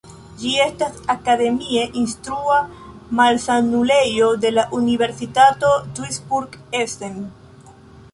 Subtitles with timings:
[0.41, 2.55] Ĝi estas akademie instrua
[3.19, 7.21] malsanulejo de la Universitato Duisburg-Essen.